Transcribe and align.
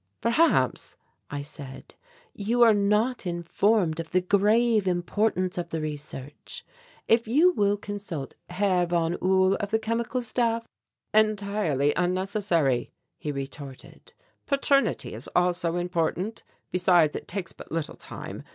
"Perhaps," 0.19 0.97
I 1.29 1.43
said, 1.43 1.93
"you 2.33 2.63
are 2.63 2.73
not 2.73 3.27
informed 3.27 3.99
of 3.99 4.09
the 4.09 4.19
grave 4.21 4.87
importance 4.87 5.59
of 5.59 5.69
the 5.69 5.79
research. 5.79 6.65
If 7.07 7.27
you 7.27 7.51
will 7.51 7.77
consult 7.77 8.33
Herr 8.49 8.87
von 8.87 9.15
Uhl 9.21 9.53
of 9.57 9.69
the 9.69 9.77
Chemical 9.77 10.23
Staff" 10.23 10.67
"Entirely 11.27 11.93
unnecessary," 11.95 12.89
he 13.19 13.31
retorted; 13.31 14.13
"paternity 14.47 15.13
is 15.13 15.29
also 15.35 15.75
important. 15.75 16.41
Besides 16.71 17.15
it 17.15 17.27
takes 17.27 17.53
but 17.53 17.71
little 17.71 17.95
time. 17.95 18.41